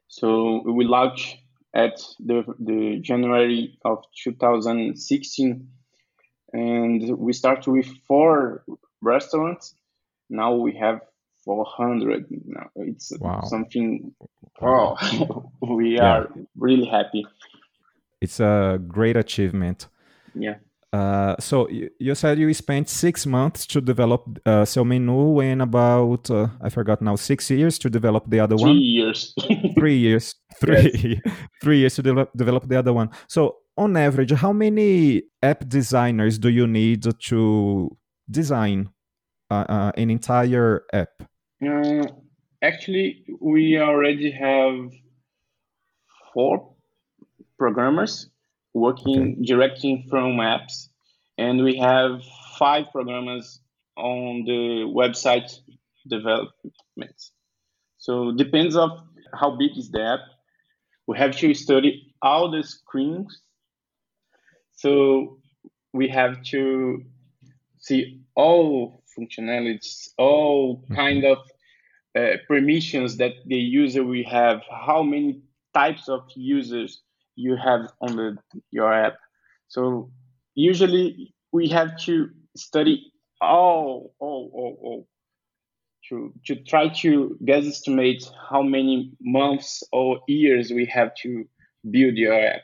so 0.08 0.62
we 0.64 0.84
launched 0.84 1.36
at 1.74 2.00
the 2.20 2.44
the 2.58 3.00
January 3.00 3.78
of 3.84 4.02
2016 4.24 5.68
and 6.52 7.16
we 7.18 7.32
start 7.32 7.66
with 7.66 7.86
four 8.06 8.64
restaurants. 9.00 9.74
Now 10.30 10.54
we 10.54 10.74
have 10.76 11.00
400. 11.44 12.26
Now 12.46 12.70
it's 12.76 13.12
wow. 13.18 13.42
something. 13.42 14.14
Oh, 14.60 14.96
we 15.60 15.96
yeah. 15.96 16.04
are 16.04 16.28
really 16.56 16.86
happy. 16.86 17.26
It's 18.20 18.40
a 18.40 18.80
great 18.86 19.16
achievement. 19.16 19.86
Yeah. 20.34 20.56
Uh, 20.92 21.36
so 21.38 21.68
you, 21.68 21.90
you, 21.98 22.14
said 22.14 22.38
you 22.38 22.52
spent 22.54 22.88
six 22.88 23.26
months 23.26 23.66
to 23.66 23.80
develop 23.80 24.38
uh, 24.46 24.64
Seu 24.64 24.84
Menu 24.84 25.40
and 25.40 25.60
about 25.60 26.30
uh, 26.30 26.48
I 26.62 26.70
forgot 26.70 27.02
now 27.02 27.14
six 27.16 27.50
years 27.50 27.78
to 27.80 27.90
develop 27.90 28.24
the 28.26 28.40
other 28.40 28.56
three 28.56 28.70
one. 28.70 28.78
Years. 28.78 29.34
three 29.78 29.98
years. 29.98 30.34
Three. 30.58 31.20
Yes. 31.24 31.34
three 31.62 31.78
years 31.78 31.94
to 31.96 32.02
develop 32.02 32.30
develop 32.34 32.68
the 32.68 32.78
other 32.78 32.94
one. 32.94 33.10
So 33.26 33.56
on 33.78 33.96
average, 33.96 34.32
how 34.32 34.52
many 34.52 35.22
app 35.42 35.68
designers 35.68 36.38
do 36.38 36.48
you 36.48 36.66
need 36.66 37.06
to 37.20 37.96
design 38.28 38.90
uh, 39.50 39.64
uh, 39.68 39.92
an 39.96 40.10
entire 40.10 40.82
app? 40.92 41.22
Uh, 41.64 42.04
actually, 42.62 43.24
we 43.40 43.78
already 43.78 44.30
have 44.32 44.90
four 46.34 46.74
programmers 47.56 48.28
working 48.74 49.32
okay. 49.32 49.46
directly 49.46 50.04
from 50.10 50.36
apps, 50.38 50.88
and 51.38 51.62
we 51.62 51.76
have 51.76 52.20
five 52.58 52.86
programmers 52.90 53.60
on 53.96 54.44
the 54.44 54.84
website 54.92 55.50
development. 56.08 57.18
So 57.98 58.32
depends 58.32 58.76
of 58.76 58.90
how 59.34 59.56
big 59.56 59.76
is 59.76 59.90
the 59.90 60.02
app. 60.02 60.20
We 61.06 61.16
have 61.18 61.36
to 61.38 61.54
study 61.54 62.14
all 62.22 62.50
the 62.50 62.62
screens 62.62 63.40
so 64.78 65.38
we 65.92 66.06
have 66.08 66.40
to 66.44 67.02
see 67.80 68.20
all 68.36 69.02
functionalities, 69.18 70.10
all 70.18 70.76
mm-hmm. 70.76 70.94
kind 70.94 71.24
of 71.24 71.38
uh, 72.16 72.36
permissions 72.46 73.16
that 73.16 73.32
the 73.46 73.56
user 73.56 74.04
will 74.04 74.24
have, 74.30 74.62
how 74.70 75.02
many 75.02 75.42
types 75.74 76.08
of 76.08 76.20
users 76.36 77.02
you 77.34 77.56
have 77.56 77.90
on 78.00 78.14
the, 78.14 78.36
your 78.70 78.92
app. 78.92 79.16
So 79.66 80.12
usually 80.54 81.34
we 81.50 81.66
have 81.70 81.98
to 82.02 82.30
study 82.56 83.12
all, 83.40 84.14
all, 84.20 84.48
all, 84.54 84.78
all 84.80 85.08
to, 86.08 86.32
to 86.46 86.54
try 86.54 86.88
to 87.00 87.36
guesstimate 87.42 88.30
how 88.48 88.62
many 88.62 89.10
months 89.20 89.82
or 89.90 90.20
years 90.28 90.70
we 90.70 90.86
have 90.86 91.16
to 91.22 91.44
build 91.90 92.14
your 92.14 92.34
app. 92.34 92.62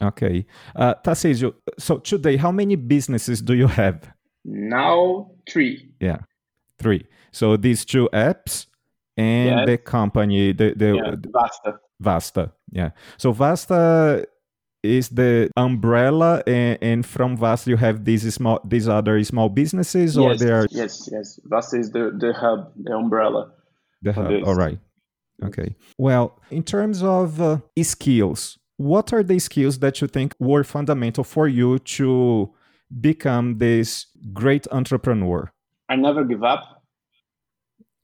Okay. 0.00 0.46
Uh, 0.76 0.94
Tarcísio, 1.04 1.54
so 1.78 1.98
today, 1.98 2.36
how 2.36 2.52
many 2.52 2.76
businesses 2.76 3.42
do 3.42 3.54
you 3.54 3.66
have? 3.66 4.12
Now, 4.44 5.30
three. 5.50 5.90
Yeah, 6.00 6.18
three. 6.78 7.06
So 7.32 7.56
these 7.56 7.84
two 7.84 8.08
apps 8.12 8.66
and 9.16 9.50
yes. 9.50 9.66
the 9.66 9.78
company, 9.78 10.52
the, 10.52 10.74
the, 10.74 10.94
yeah, 10.94 11.14
Vasta. 11.32 11.80
Vasta, 12.00 12.52
yeah. 12.70 12.90
So 13.16 13.32
Vasta 13.32 14.26
is 14.82 15.08
the 15.08 15.50
umbrella, 15.56 16.42
and, 16.46 16.78
and, 16.80 17.06
from 17.06 17.36
Vasta 17.36 17.70
you 17.70 17.76
have 17.76 18.04
these 18.04 18.32
small, 18.32 18.60
these 18.64 18.88
other 18.88 19.22
small 19.24 19.48
businesses, 19.48 20.16
or 20.16 20.30
yes, 20.30 20.40
they 20.40 20.50
are. 20.50 20.66
Yes, 20.70 21.08
yes. 21.12 21.40
Vasta 21.44 21.78
is 21.78 21.90
the 21.90 22.16
the 22.16 22.32
hub, 22.32 22.72
the 22.76 22.92
umbrella. 22.92 23.52
The 24.02 24.12
hub. 24.12 24.32
All 24.44 24.54
right. 24.54 24.78
Okay. 25.44 25.76
Well, 25.98 26.40
in 26.50 26.62
terms 26.62 27.02
of 27.02 27.40
uh, 27.40 27.58
skills, 27.82 28.58
what 28.78 29.12
are 29.12 29.22
the 29.22 29.38
skills 29.38 29.80
that 29.80 30.00
you 30.00 30.06
think 30.08 30.34
were 30.38 30.64
fundamental 30.64 31.24
for 31.24 31.46
you 31.46 31.78
to 31.80 32.50
become 33.00 33.58
this 33.58 34.06
great 34.32 34.66
entrepreneur? 34.70 35.52
I 35.88 35.96
never 35.96 36.24
give 36.24 36.44
up. 36.44 36.82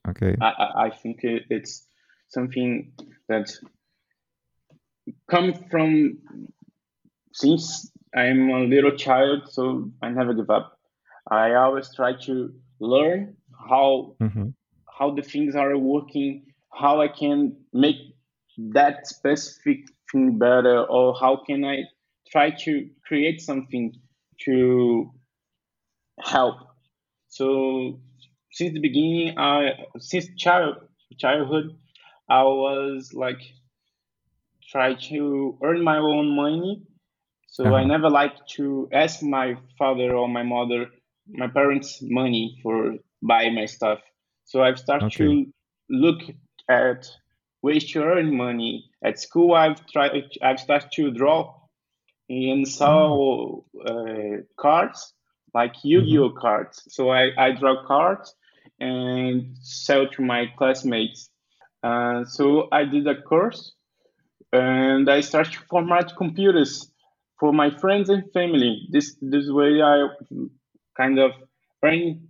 Okay. 0.08 0.36
I, 0.40 0.86
I 0.86 0.90
think 0.90 1.20
it's 1.22 1.86
something 2.28 2.92
that 3.28 3.50
come 5.30 5.54
from 5.70 6.18
since 7.32 7.90
I'm 8.14 8.50
a 8.50 8.60
little 8.64 8.96
child, 8.96 9.42
so 9.50 9.90
I 10.02 10.10
never 10.10 10.34
give 10.34 10.50
up. 10.50 10.78
I 11.30 11.54
always 11.54 11.94
try 11.94 12.14
to 12.22 12.52
learn 12.80 13.36
how 13.68 14.16
mm-hmm. 14.20 14.48
how 14.98 15.14
the 15.14 15.22
things 15.22 15.54
are 15.54 15.76
working, 15.78 16.46
how 16.72 17.00
I 17.00 17.08
can 17.08 17.56
make 17.72 17.96
that 18.58 19.06
specific 19.06 19.88
better 20.14 20.84
or 20.84 21.14
how 21.18 21.36
can 21.36 21.64
i 21.64 21.82
try 22.30 22.50
to 22.50 22.88
create 23.06 23.40
something 23.40 23.92
to 24.40 25.10
help 26.20 26.56
so 27.28 28.00
since 28.52 28.72
the 28.72 28.80
beginning 28.80 29.38
i 29.38 29.72
since 29.98 30.26
child 30.36 30.76
childhood 31.18 31.76
i 32.28 32.42
was 32.42 33.12
like 33.14 33.40
try 34.70 34.94
to 34.94 35.58
earn 35.62 35.82
my 35.82 35.98
own 35.98 36.34
money 36.34 36.82
so 37.48 37.64
uh-huh. 37.64 37.74
i 37.74 37.84
never 37.84 38.10
like 38.10 38.34
to 38.46 38.88
ask 38.92 39.22
my 39.22 39.56
father 39.78 40.14
or 40.14 40.28
my 40.28 40.42
mother 40.42 40.86
my 41.28 41.48
parents 41.48 41.98
money 42.02 42.58
for 42.62 42.94
buy 43.22 43.50
my 43.50 43.66
stuff 43.66 44.00
so 44.44 44.62
i've 44.62 44.78
started 44.78 45.06
okay. 45.06 45.24
to 45.24 45.46
look 45.90 46.20
at 46.68 47.08
ways 47.64 47.90
to 47.92 48.02
earn 48.02 48.36
money. 48.36 48.90
At 49.02 49.18
school, 49.18 49.54
I've 49.54 49.80
tried, 49.86 50.12
I've 50.42 50.60
started 50.60 50.90
to 50.96 51.10
draw 51.10 51.54
and 52.28 52.68
sell 52.68 53.64
uh, 53.86 54.42
cards, 54.56 55.14
like 55.54 55.74
Yu-Gi-Oh 55.82 56.28
mm-hmm. 56.28 56.38
cards. 56.38 56.82
So 56.88 57.10
I, 57.10 57.30
I 57.38 57.52
draw 57.52 57.86
cards 57.86 58.34
and 58.80 59.56
sell 59.62 60.06
to 60.08 60.22
my 60.22 60.42
classmates. 60.58 61.30
Uh, 61.82 62.24
so 62.26 62.68
I 62.70 62.84
did 62.84 63.06
a 63.06 63.22
course 63.22 63.72
and 64.52 65.10
I 65.10 65.20
started 65.20 65.54
to 65.54 65.60
format 65.70 66.16
computers 66.16 66.92
for 67.40 67.50
my 67.52 67.70
friends 67.70 68.10
and 68.10 68.24
family. 68.32 68.88
This 68.90 69.16
this 69.20 69.48
way 69.48 69.82
I 69.82 70.08
kind 70.96 71.18
of 71.18 71.32
earn 71.82 72.28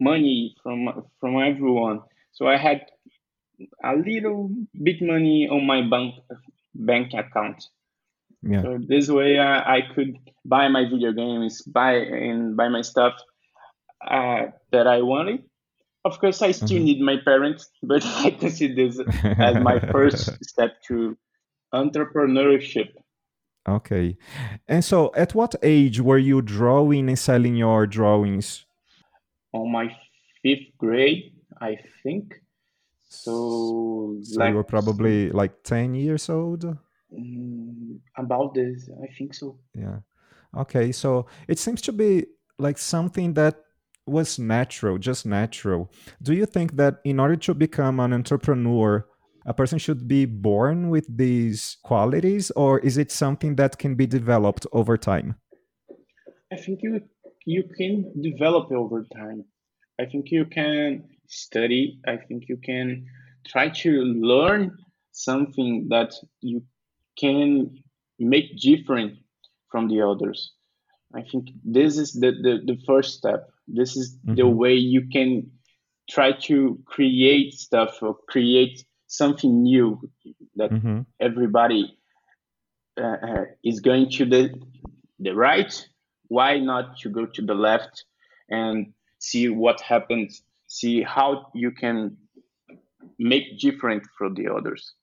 money 0.00 0.54
from 0.62 0.78
from 1.20 1.32
everyone. 1.50 2.00
So 2.32 2.48
I 2.48 2.56
had 2.56 2.80
a 3.84 3.94
little 3.96 4.50
bit 4.82 4.96
money 5.00 5.48
on 5.48 5.66
my 5.66 5.82
bank 5.88 6.14
bank 6.74 7.12
account. 7.14 7.64
Yeah. 8.42 8.62
So 8.62 8.78
this 8.86 9.08
way, 9.08 9.38
uh, 9.38 9.62
I 9.64 9.80
could 9.94 10.16
buy 10.44 10.68
my 10.68 10.84
video 10.84 11.12
games, 11.12 11.62
buy 11.62 11.94
and 11.94 12.56
buy 12.56 12.68
my 12.68 12.82
stuff. 12.82 13.14
uh, 14.08 14.46
that 14.70 14.86
I 14.86 15.02
wanted. 15.02 15.44
Of 16.04 16.18
course, 16.18 16.42
I 16.42 16.50
still 16.50 16.68
mm-hmm. 16.68 16.84
need 16.84 17.00
my 17.00 17.16
parents, 17.24 17.70
but 17.82 18.04
I 18.04 18.30
consider 18.30 18.74
this 18.74 19.00
as 19.38 19.56
my 19.62 19.78
first 19.92 20.44
step 20.44 20.82
to 20.88 21.16
entrepreneurship. 21.72 22.90
Okay. 23.68 24.16
And 24.66 24.84
so, 24.84 25.12
at 25.14 25.34
what 25.34 25.54
age 25.62 26.00
were 26.00 26.18
you 26.18 26.42
drawing 26.42 27.08
and 27.08 27.18
selling 27.18 27.54
your 27.54 27.86
drawings? 27.86 28.66
On 29.52 29.70
my 29.70 29.94
fifth 30.42 30.76
grade, 30.78 31.32
I 31.60 31.76
think. 32.02 32.41
So, 33.12 34.18
so 34.22 34.40
like, 34.40 34.50
you 34.50 34.56
were 34.56 34.64
probably 34.64 35.30
like 35.30 35.62
10 35.64 35.94
years 35.94 36.28
old? 36.28 36.64
Mm, 37.12 37.98
about 38.16 38.54
this, 38.54 38.88
I 39.02 39.06
think 39.16 39.34
so. 39.34 39.58
Yeah. 39.74 39.98
Okay. 40.56 40.92
So, 40.92 41.26
it 41.46 41.58
seems 41.58 41.82
to 41.82 41.92
be 41.92 42.26
like 42.58 42.78
something 42.78 43.34
that 43.34 43.56
was 44.06 44.38
natural, 44.38 44.98
just 44.98 45.26
natural. 45.26 45.90
Do 46.22 46.32
you 46.32 46.46
think 46.46 46.76
that 46.76 47.00
in 47.04 47.20
order 47.20 47.36
to 47.36 47.54
become 47.54 48.00
an 48.00 48.12
entrepreneur, 48.12 49.06
a 49.44 49.54
person 49.54 49.78
should 49.78 50.08
be 50.08 50.24
born 50.24 50.88
with 50.88 51.06
these 51.14 51.76
qualities, 51.82 52.50
or 52.52 52.78
is 52.80 52.96
it 52.96 53.10
something 53.10 53.56
that 53.56 53.78
can 53.78 53.94
be 53.94 54.06
developed 54.06 54.66
over 54.72 54.96
time? 54.96 55.36
I 56.52 56.56
think 56.56 56.80
you 56.82 57.00
you 57.44 57.64
can 57.76 58.22
develop 58.22 58.70
over 58.72 59.04
time. 59.14 59.44
I 60.00 60.06
think 60.06 60.30
you 60.30 60.44
can 60.46 61.04
study. 61.32 61.98
I 62.06 62.16
think 62.16 62.48
you 62.48 62.56
can 62.56 63.06
try 63.46 63.68
to 63.68 63.90
learn 63.90 64.76
something 65.12 65.88
that 65.88 66.14
you 66.40 66.62
can 67.18 67.82
make 68.18 68.58
different 68.58 69.18
from 69.70 69.88
the 69.88 70.02
others. 70.02 70.52
I 71.14 71.22
think 71.22 71.50
this 71.64 71.98
is 71.98 72.12
the, 72.12 72.30
the, 72.30 72.60
the 72.64 72.78
first 72.86 73.18
step. 73.18 73.50
This 73.66 73.96
is 73.96 74.16
mm-hmm. 74.16 74.34
the 74.34 74.46
way 74.46 74.74
you 74.74 75.08
can 75.08 75.50
try 76.10 76.32
to 76.32 76.78
create 76.86 77.54
stuff 77.54 78.02
or 78.02 78.16
create 78.28 78.84
something 79.06 79.62
new 79.62 80.00
that 80.56 80.70
mm-hmm. 80.70 81.00
everybody 81.20 81.96
uh, 83.00 83.16
uh, 83.22 83.44
is 83.64 83.80
going 83.80 84.10
to 84.10 84.24
the 84.24 84.54
the 85.18 85.34
right. 85.34 85.88
Why 86.28 86.58
not 86.58 86.98
to 86.98 87.10
go 87.10 87.26
to 87.26 87.42
the 87.42 87.54
left 87.54 88.04
and 88.48 88.92
see 89.18 89.48
what 89.48 89.80
happens? 89.80 90.42
See 90.72 91.02
how 91.02 91.50
you 91.54 91.70
can 91.70 92.16
make 93.18 93.58
different 93.60 94.04
from 94.16 94.32
the 94.32 94.48
others. 94.48 94.94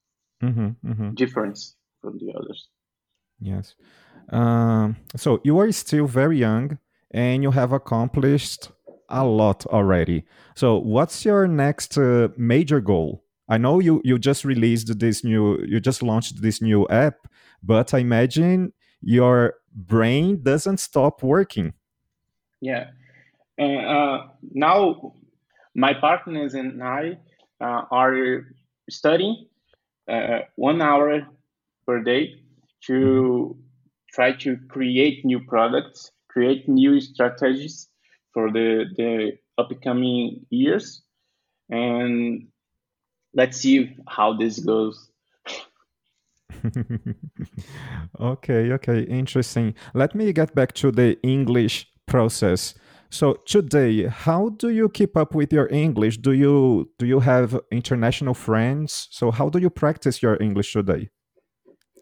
Mm-hmm. 0.42 0.70
mm-hmm. 0.84 1.14
Difference 1.14 1.76
from 2.02 2.18
the 2.18 2.34
others. 2.36 2.70
Yes. 3.40 3.76
Um, 4.30 4.96
so 5.16 5.40
you 5.44 5.60
are 5.60 5.72
still 5.72 6.08
very 6.08 6.40
young 6.40 6.80
and 7.12 7.44
you 7.44 7.52
have 7.52 7.72
accomplished 7.72 8.72
a 9.10 9.24
lot 9.24 9.64
already. 9.68 10.26
So 10.56 10.80
what's 10.80 11.24
your 11.24 11.48
next 11.48 12.00
uh, 12.00 12.30
major 12.36 12.82
goal? 12.82 13.24
I 13.48 13.60
know 13.60 13.80
you 13.80 14.02
you 14.04 14.18
just 14.18 14.46
released 14.46 14.98
this 14.98 15.24
new 15.24 15.60
you 15.64 15.80
just 15.80 16.02
launched 16.02 16.42
this 16.42 16.64
new 16.64 16.88
app, 16.90 17.28
but 17.62 17.94
I 17.94 18.00
imagine 18.00 18.74
your 19.02 19.54
brain 19.76 20.42
doesn't 20.42 20.80
stop 20.80 21.22
working. 21.22 21.74
Yeah. 22.60 22.86
Uh, 23.60 24.30
now 24.54 25.14
my 25.80 25.94
partners 25.94 26.54
and 26.54 26.84
I 26.84 27.18
uh, 27.62 27.84
are 27.90 28.46
studying 28.90 29.48
uh, 30.12 30.40
one 30.56 30.82
hour 30.82 31.26
per 31.86 32.04
day 32.04 32.36
to 32.88 33.58
try 34.14 34.34
to 34.34 34.58
create 34.68 35.24
new 35.24 35.40
products, 35.40 36.12
create 36.28 36.68
new 36.68 37.00
strategies 37.00 37.88
for 38.34 38.52
the, 38.52 38.86
the 38.98 39.38
upcoming 39.58 40.46
years. 40.50 41.02
And 41.70 42.48
let's 43.34 43.58
see 43.58 43.96
how 44.08 44.34
this 44.34 44.60
goes. 44.60 45.10
okay, 48.20 48.72
okay, 48.74 49.02
interesting. 49.04 49.76
Let 49.94 50.14
me 50.16 50.34
get 50.34 50.54
back 50.56 50.74
to 50.74 50.92
the 50.92 51.18
English 51.22 51.88
process. 52.06 52.74
So 53.12 53.34
today, 53.46 54.08
how 54.08 54.50
do 54.50 54.70
you 54.70 54.88
keep 54.88 55.18
up 55.18 55.34
with 55.34 55.52
your 55.52 55.68
English? 55.70 56.18
Do 56.18 56.32
you 56.32 56.92
do 57.00 57.08
you 57.08 57.20
have 57.22 57.60
international 57.72 58.36
friends? 58.36 59.08
So 59.12 59.32
how 59.32 59.50
do 59.50 59.60
you 59.60 59.70
practice 59.70 60.22
your 60.22 60.38
English 60.42 60.74
today? 60.74 61.10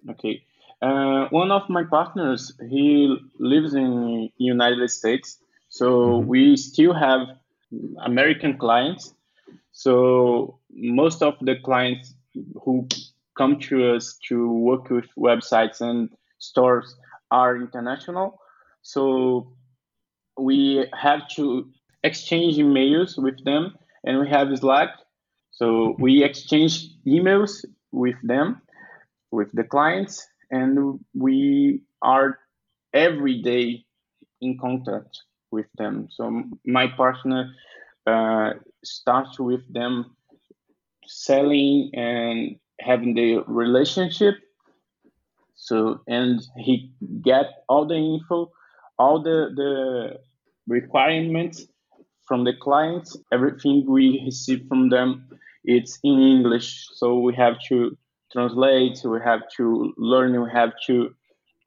Okay. 0.10 0.44
Uh, 0.82 1.28
one 1.30 1.50
of 1.52 1.68
my 1.70 1.84
partners, 1.84 2.54
he 2.70 3.18
lives 3.40 3.74
in 3.74 4.30
United 4.38 4.90
States, 4.92 5.40
so 5.70 5.88
mm-hmm. 5.88 6.28
we 6.28 6.58
still 6.58 6.94
have 6.94 7.22
American 8.06 8.58
clients. 8.58 9.14
So 9.72 10.60
most 10.72 11.24
of 11.24 11.36
the 11.42 11.56
clients 11.56 12.14
who 12.64 12.88
come 13.38 13.60
to 13.60 13.96
us 13.96 14.20
to 14.28 14.52
work 14.52 14.90
with 14.90 15.06
websites 15.18 15.82
and 15.82 16.10
stores 16.38 16.96
are 17.32 17.56
international. 17.56 18.40
So 18.82 19.54
we 20.38 20.86
have 20.94 21.28
to 21.36 21.70
exchange 22.04 22.58
emails 22.58 23.22
with 23.22 23.44
them, 23.44 23.76
and 24.04 24.20
we 24.20 24.30
have 24.30 24.58
Slack. 24.58 24.90
So 25.52 25.96
we 26.00 26.24
exchange 26.24 26.90
emails 27.06 27.66
with 27.92 28.16
them, 28.24 28.62
with 29.32 29.52
the 29.54 29.64
clients, 29.64 30.28
and 30.52 31.00
we 31.14 31.82
are 32.02 32.38
every 32.94 33.42
day 33.42 33.86
in 34.42 34.58
contact 34.60 35.20
with 35.52 35.66
them. 35.78 36.08
So 36.12 36.44
my 36.66 36.88
partner 36.88 37.52
uh, 38.06 38.54
starts 38.84 39.40
with 39.40 39.62
them 39.74 40.16
selling 41.08 41.90
and 41.94 42.58
having 42.80 43.16
the 43.16 43.44
relationship. 43.48 44.36
So 45.56 46.02
and 46.08 46.42
he 46.58 46.92
get 47.22 47.64
all 47.68 47.86
the 47.86 47.96
info, 47.96 48.52
all 49.00 49.22
the 49.22 49.50
the 49.56 50.20
requirements 50.68 51.66
from 52.28 52.44
the 52.44 52.54
clients. 52.54 53.18
Everything 53.32 53.86
we 53.88 54.22
receive 54.26 54.66
from 54.68 54.90
them, 54.90 55.30
it's 55.64 56.00
in 56.04 56.20
English. 56.20 56.88
So 56.96 57.20
we 57.20 57.34
have 57.36 57.56
to 57.70 57.98
translate, 58.32 59.00
we 59.04 59.20
have 59.24 59.42
to 59.58 59.94
learn, 59.98 60.42
we 60.42 60.50
have 60.52 60.74
to 60.88 61.16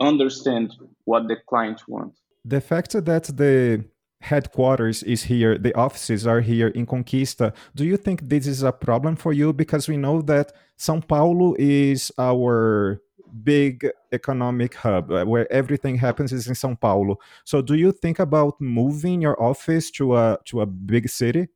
understand 0.00 0.74
what 1.04 1.28
the 1.28 1.36
client 1.48 1.80
wants. 1.88 2.18
The 2.44 2.60
fact 2.60 2.92
that 2.92 3.24
the 3.24 3.84
headquarters 4.20 5.02
is 5.02 5.24
here, 5.24 5.56
the 5.58 5.74
offices 5.74 6.26
are 6.26 6.40
here 6.40 6.68
in 6.68 6.86
Conquista, 6.86 7.54
do 7.74 7.84
you 7.84 7.96
think 7.96 8.28
this 8.28 8.46
is 8.46 8.62
a 8.62 8.72
problem 8.72 9.16
for 9.16 9.32
you? 9.32 9.52
Because 9.52 9.88
we 9.88 9.96
know 9.96 10.20
that 10.22 10.52
Sao 10.76 11.00
Paulo 11.00 11.54
is 11.58 12.12
our 12.18 13.00
big 13.44 13.88
economic 14.12 14.74
hub 14.74 15.10
uh, 15.10 15.24
where 15.24 15.50
everything 15.52 15.96
happens 15.96 16.32
is 16.32 16.46
in 16.46 16.54
Sao 16.54 16.74
Paulo. 16.74 17.18
So 17.44 17.62
do 17.62 17.74
you 17.74 17.92
think 17.92 18.18
about 18.18 18.60
moving 18.60 19.20
your 19.22 19.40
office 19.42 19.90
to 19.92 20.16
a 20.16 20.38
to 20.46 20.60
a 20.60 20.66
big 20.66 21.08
city? 21.08 21.48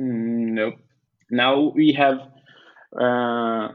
Mm, 0.00 0.54
no. 0.54 0.72
Now 1.30 1.72
we 1.74 1.92
have 1.92 2.18
uh, 2.98 3.68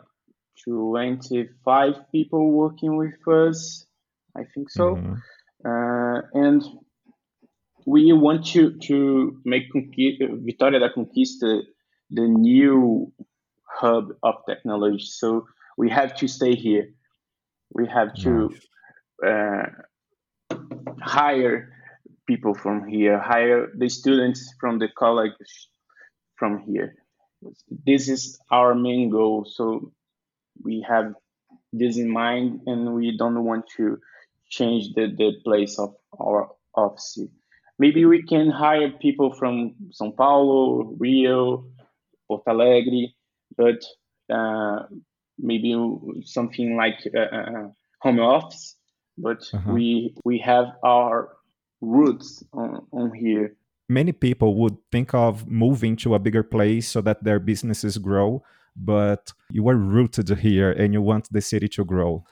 25 0.64 2.12
people 2.12 2.52
working 2.52 2.98
with 2.98 3.28
us. 3.28 3.86
I 4.36 4.44
think 4.54 4.70
so. 4.70 4.96
Mm-hmm. 4.96 5.14
Uh, 5.66 6.22
and 6.34 6.64
we 7.86 8.14
want 8.14 8.46
to, 8.48 8.78
to 8.80 9.40
make 9.46 9.64
Vitória 9.74 10.80
da 10.80 10.90
Conquista 10.90 11.62
the 12.10 12.28
new 12.28 13.12
hub 13.66 14.10
of 14.24 14.36
technology. 14.48 15.04
So 15.06 15.46
we 15.78 15.90
have 15.90 16.16
to 16.16 16.28
stay 16.28 16.56
here. 16.56 16.88
We 17.74 17.88
have 17.88 18.14
to 18.24 18.54
uh, 19.26 19.64
hire 21.02 21.74
people 22.28 22.54
from 22.54 22.88
here, 22.88 23.20
hire 23.20 23.72
the 23.76 23.90
students 23.90 24.54
from 24.60 24.80
the 24.80 24.88
college 24.98 25.34
from 26.36 26.60
here. 26.60 26.96
This 27.86 28.08
is 28.08 28.40
our 28.52 28.74
main 28.76 29.10
goal. 29.10 29.46
So 29.46 29.92
we 30.64 30.86
have 30.88 31.14
this 31.72 31.98
in 31.98 32.10
mind 32.10 32.62
and 32.68 32.94
we 32.94 33.18
don't 33.18 33.44
want 33.44 33.66
to 33.78 33.98
change 34.50 34.94
the, 34.94 35.08
the 35.18 35.34
place 35.44 35.80
of 35.80 35.96
our 36.20 36.52
office. 36.76 37.20
Maybe 37.80 38.06
we 38.06 38.24
can 38.24 38.50
hire 38.50 38.92
people 38.92 39.34
from 39.34 39.76
São 39.90 40.16
Paulo, 40.16 40.96
Rio, 41.00 41.66
Porto 42.28 42.52
Alegre, 42.52 43.14
but 43.58 43.84
uh, 44.34 44.84
maybe 45.38 45.76
something 46.26 46.76
like 46.76 47.00
uh, 47.16 47.20
uh 47.20 47.68
home 48.00 48.20
office. 48.20 48.76
But 49.18 49.42
uh-huh. 49.54 49.74
we 49.74 50.16
we 50.26 50.40
have 50.40 50.68
our 50.84 51.30
roots 51.82 52.44
on, 52.54 52.86
on 52.92 53.14
here. 53.14 53.56
Many 53.90 54.12
people 54.12 54.56
would 54.56 54.78
think 54.92 55.14
of 55.14 55.48
moving 55.48 55.96
to 55.98 56.16
a 56.16 56.20
bigger 56.20 56.44
place 56.44 56.88
so 56.88 57.02
that 57.02 57.24
their 57.24 57.40
businesses 57.40 57.98
grow 57.98 58.44
but 58.76 59.32
you 59.52 59.68
are 59.70 59.76
rooted 59.76 60.30
here 60.40 60.72
and 60.72 60.94
you 60.94 61.02
want 61.02 61.32
the 61.32 61.42
city 61.42 61.68
to 61.70 61.86
grow. 61.86 62.24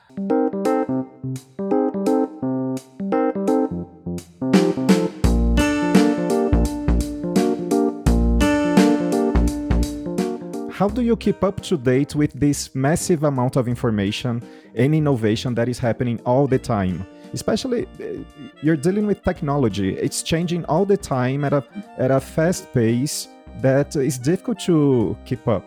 How 10.82 10.88
do 10.90 11.04
you 11.04 11.16
keep 11.16 11.44
up 11.44 11.62
to 11.62 11.78
date 11.78 12.16
with 12.16 12.34
this 12.34 12.74
massive 12.74 13.24
amount 13.24 13.56
of 13.56 13.68
information 13.68 14.42
and 14.74 14.96
innovation 14.96 15.54
that 15.54 15.70
is 15.70 15.78
happening 15.78 16.20
all 16.26 16.48
the 16.48 16.58
time? 16.58 17.06
Especially, 17.34 17.86
uh, 17.86 18.24
you're 18.64 18.82
dealing 18.88 19.06
with 19.06 19.22
technology; 19.24 19.96
it's 19.96 20.24
changing 20.24 20.66
all 20.66 20.84
the 20.84 20.98
time 20.98 21.44
at 21.44 21.54
a 21.54 21.64
at 22.00 22.10
a 22.10 22.20
fast 22.20 22.74
pace 22.74 23.28
that 23.62 23.96
is 23.96 24.18
difficult 24.18 24.58
to 24.62 25.16
keep 25.24 25.48
up. 25.48 25.64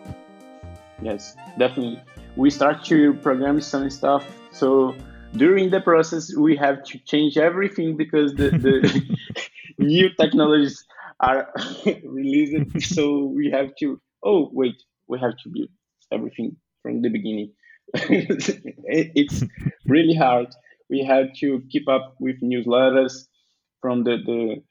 Yes, 1.01 1.37
definitely. 1.57 2.01
We 2.35 2.49
start 2.49 2.83
to 2.91 3.13
program 3.27 3.61
some 3.61 3.89
stuff, 3.89 4.23
so 4.51 4.95
during 5.43 5.69
the 5.69 5.79
process 5.79 6.35
we 6.35 6.57
have 6.57 6.83
to 6.89 6.99
change 7.11 7.37
everything 7.37 7.95
because 7.95 8.35
the, 8.35 8.49
the 8.65 8.77
new 9.77 10.09
technologies 10.19 10.85
are 11.21 11.53
released. 12.03 12.93
So 12.93 13.31
we 13.37 13.49
have 13.51 13.69
to. 13.79 14.01
Oh 14.21 14.49
wait, 14.51 14.75
we 15.07 15.19
have 15.19 15.37
to 15.43 15.49
build 15.49 15.69
everything 16.11 16.55
from 16.81 17.01
the 17.01 17.09
beginning. 17.09 17.51
it's 17.93 19.43
really 19.85 20.15
hard. 20.15 20.47
We 20.89 21.03
have 21.03 21.33
to 21.39 21.61
keep 21.69 21.87
up 21.87 22.15
with 22.19 22.41
newsletters 22.41 23.27
from 23.81 24.03
the, 24.03 24.17
the 24.25 24.63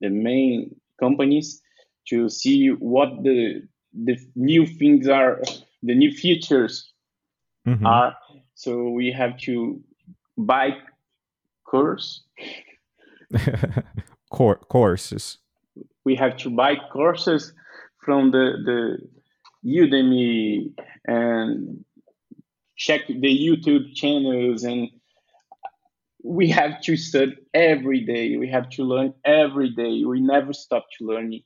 the 0.00 0.10
main 0.10 0.76
companies 1.00 1.60
to 2.08 2.28
see 2.28 2.68
what 2.68 3.08
the 3.22 3.62
the 3.92 4.16
new 4.36 4.66
things 4.66 5.08
are, 5.08 5.40
the 5.82 5.94
new 5.94 6.12
features 6.12 6.92
mm-hmm. 7.66 7.86
are. 7.86 8.16
So 8.54 8.90
we 8.90 9.12
have 9.12 9.38
to 9.38 9.80
buy 10.36 10.76
course 11.64 12.22
Cor- 14.30 14.60
courses. 14.68 15.38
We 16.04 16.14
have 16.16 16.36
to 16.38 16.50
buy 16.50 16.76
courses 16.92 17.52
from 18.04 18.30
the 18.30 18.52
the 18.64 18.98
Udemy 19.64 20.72
and 21.06 21.84
check 22.76 23.06
the 23.08 23.46
YouTube 23.46 23.94
channels 23.94 24.64
and 24.64 24.88
we 26.22 26.48
have 26.48 26.80
to 26.82 26.96
study 26.96 27.36
every 27.54 28.00
day. 28.00 28.36
We 28.36 28.48
have 28.48 28.68
to 28.70 28.84
learn 28.84 29.14
every 29.24 29.70
day. 29.70 30.04
We 30.04 30.20
never 30.20 30.52
stop 30.52 30.86
to 30.98 31.06
learning. 31.06 31.42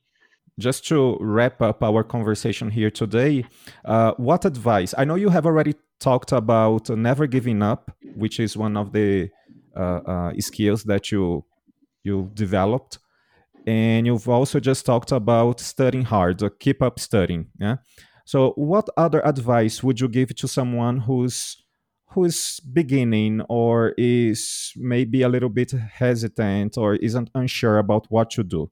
Just 0.59 0.85
to 0.87 1.17
wrap 1.19 1.61
up 1.61 1.83
our 1.83 2.03
conversation 2.03 2.69
here 2.69 2.91
today, 2.91 3.45
uh, 3.85 4.13
what 4.17 4.45
advice? 4.45 4.93
I 4.97 5.03
know 5.03 5.15
you 5.15 5.29
have 5.29 5.45
already 5.45 5.73
talked 5.99 6.31
about 6.31 6.89
never 6.89 7.25
giving 7.25 7.63
up, 7.63 7.91
which 8.15 8.39
is 8.39 8.55
one 8.55 8.77
of 8.77 8.91
the 8.91 9.29
uh, 9.75 9.79
uh, 10.05 10.33
skills 10.39 10.83
that 10.83 11.11
you 11.11 11.43
you 12.03 12.29
developed, 12.33 12.99
and 13.65 14.05
you've 14.05 14.27
also 14.27 14.59
just 14.59 14.85
talked 14.85 15.11
about 15.11 15.59
studying 15.59 16.05
hard, 16.05 16.41
or 16.43 16.49
keep 16.49 16.81
up 16.81 16.99
studying. 16.99 17.47
Yeah. 17.59 17.77
So, 18.25 18.51
what 18.55 18.89
other 18.95 19.25
advice 19.25 19.83
would 19.83 19.99
you 19.99 20.07
give 20.07 20.35
to 20.35 20.47
someone 20.47 20.99
who's 20.99 21.63
who's 22.13 22.59
beginning 22.59 23.41
or 23.49 23.93
is 23.97 24.71
maybe 24.75 25.23
a 25.23 25.29
little 25.29 25.49
bit 25.49 25.71
hesitant 25.71 26.77
or 26.77 26.95
isn't 26.95 27.29
unsure 27.35 27.79
about 27.79 28.05
what 28.09 28.29
to 28.31 28.43
do? 28.43 28.71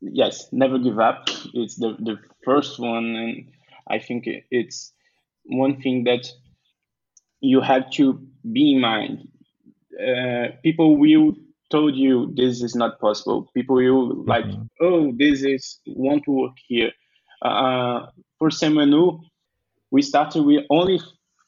Yes, 0.00 0.48
never 0.52 0.78
give 0.78 0.98
up. 0.98 1.28
It's 1.54 1.76
the, 1.76 1.96
the 1.98 2.16
first 2.44 2.78
one. 2.78 3.16
And 3.16 3.50
I 3.88 3.98
think 3.98 4.24
it's 4.50 4.92
one 5.44 5.80
thing 5.80 6.04
that 6.04 6.30
you 7.40 7.60
have 7.60 7.90
to 7.92 8.20
be 8.52 8.74
in 8.74 8.80
mind. 8.80 9.28
Uh, 10.00 10.56
people 10.62 10.96
will 10.96 11.34
told 11.72 11.96
you 11.96 12.32
this 12.36 12.62
is 12.62 12.76
not 12.76 13.00
possible. 13.00 13.50
People 13.54 13.76
will 13.76 14.24
like, 14.24 14.44
mm-hmm. 14.44 14.64
oh, 14.80 15.12
this 15.16 15.42
is 15.42 15.80
won't 15.86 16.28
work 16.28 16.56
here. 16.68 16.92
Uh, 17.40 18.06
for 18.38 18.50
Seu 18.50 18.70
Menu, 18.70 19.18
we 19.90 20.02
started 20.02 20.42
with 20.42 20.64
only 20.70 21.00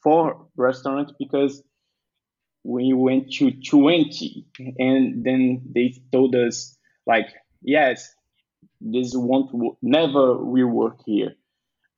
four 0.02 0.46
restaurants 0.56 1.12
because 1.18 1.62
we 2.64 2.94
went 2.94 3.30
to 3.32 3.50
20 3.50 4.46
and 4.78 5.24
then 5.24 5.60
they 5.74 5.94
told 6.12 6.34
us 6.34 6.76
like 7.06 7.26
yes 7.62 8.14
this 8.80 9.12
won't 9.14 9.50
never 9.82 10.36
will 10.38 10.68
work 10.68 10.98
here 11.04 11.34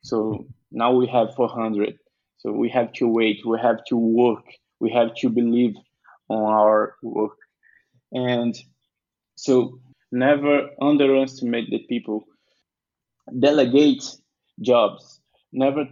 so 0.02 0.46
now 0.72 0.92
we 0.92 1.06
have 1.06 1.34
400 1.36 1.96
so 2.38 2.50
we 2.50 2.68
have 2.68 2.92
to 2.94 3.06
wait 3.06 3.40
we 3.46 3.58
have 3.60 3.84
to 3.86 3.96
work 3.96 4.44
we 4.80 4.90
have 4.90 5.14
to 5.16 5.28
believe 5.30 5.74
on 6.28 6.42
our 6.52 6.96
work 7.02 7.38
and 8.12 8.54
so 9.36 9.80
never 10.12 10.70
underestimate 10.80 11.68
the 11.70 11.80
people 11.88 12.24
delegate 13.38 14.04
jobs 14.60 15.20
never 15.52 15.88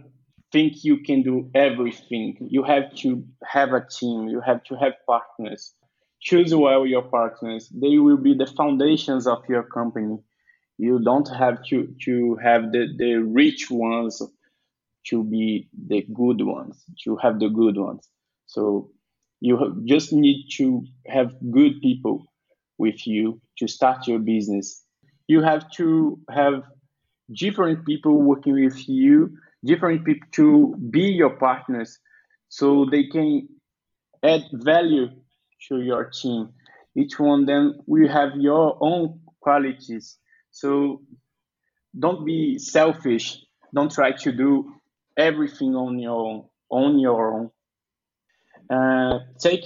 think 0.51 0.83
you 0.83 0.97
can 0.97 1.21
do 1.21 1.49
everything. 1.53 2.37
You 2.39 2.63
have 2.63 2.93
to 2.95 3.25
have 3.43 3.73
a 3.73 3.85
team, 3.85 4.29
you 4.29 4.41
have 4.41 4.63
to 4.65 4.75
have 4.75 4.93
partners. 5.05 5.73
Choose 6.21 6.55
well 6.55 6.85
your 6.85 7.03
partners. 7.03 7.69
They 7.69 7.97
will 7.97 8.17
be 8.17 8.35
the 8.35 8.47
foundations 8.47 9.27
of 9.27 9.43
your 9.49 9.63
company. 9.63 10.17
You 10.77 10.99
don't 10.99 11.27
have 11.27 11.63
to, 11.65 11.93
to 12.05 12.35
have 12.41 12.71
the, 12.71 12.87
the 12.97 13.15
rich 13.15 13.69
ones 13.69 14.21
to 15.07 15.23
be 15.23 15.69
the 15.87 16.05
good 16.13 16.41
ones, 16.41 16.83
to 17.03 17.17
have 17.17 17.39
the 17.39 17.49
good 17.49 17.77
ones. 17.77 18.07
So 18.47 18.91
you 19.41 19.83
just 19.85 20.13
need 20.13 20.47
to 20.57 20.83
have 21.07 21.31
good 21.51 21.81
people 21.81 22.25
with 22.77 23.05
you 23.07 23.41
to 23.57 23.67
start 23.67 24.07
your 24.07 24.19
business. 24.19 24.83
You 25.27 25.41
have 25.41 25.69
to 25.71 26.19
have 26.29 26.63
different 27.31 27.85
people 27.85 28.21
working 28.21 28.53
with 28.53 28.87
you 28.87 29.37
different 29.65 30.05
people 30.05 30.27
to 30.31 30.75
be 30.91 31.01
your 31.01 31.31
partners 31.31 31.99
so 32.49 32.85
they 32.89 33.07
can 33.07 33.47
add 34.23 34.43
value 34.53 35.07
to 35.67 35.81
your 35.81 36.05
team. 36.05 36.49
Each 36.95 37.19
one 37.19 37.41
of 37.41 37.47
them 37.47 37.79
will 37.87 38.07
have 38.07 38.35
your 38.37 38.77
own 38.79 39.19
qualities. 39.41 40.17
So 40.51 41.01
don't 41.97 42.25
be 42.25 42.57
selfish. 42.59 43.43
Don't 43.73 43.91
try 43.91 44.11
to 44.11 44.31
do 44.31 44.73
everything 45.17 45.75
on 45.75 45.99
your 45.99 46.19
own 46.19 46.45
on 46.69 46.99
your 46.99 47.33
own 47.33 47.51
uh, 48.69 49.19
take 49.39 49.65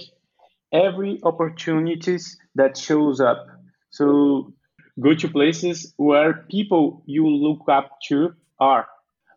every 0.72 1.20
opportunities 1.24 2.38
that 2.54 2.76
shows 2.76 3.20
up 3.20 3.46
so 3.90 4.52
go 5.00 5.14
to 5.14 5.28
places 5.28 5.92
where 5.96 6.44
people 6.48 7.02
you 7.06 7.28
look 7.28 7.68
up 7.68 7.98
to 8.08 8.34
are 8.58 8.86